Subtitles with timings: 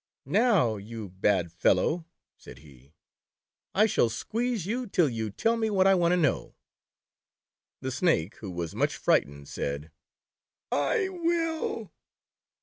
[0.25, 2.95] "Now, you bad fellow," said he,
[3.75, 6.55] "I shall squeeze you till you tell me what I want to know."
[7.81, 9.91] The Snake, who was much frightened, said:
[10.71, 11.91] I will."